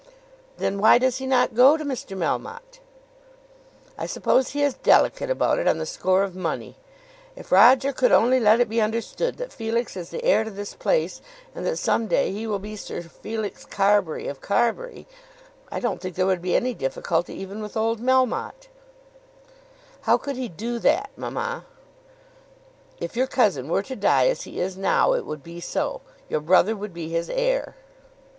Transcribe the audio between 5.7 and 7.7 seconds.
the score of money. If